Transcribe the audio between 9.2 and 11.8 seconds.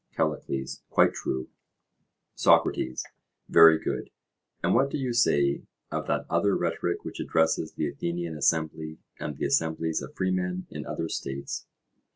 the assemblies of freemen in other states?